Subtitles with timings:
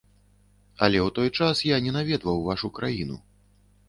[0.85, 3.19] Але ў той час я не наведваў вашу краіну.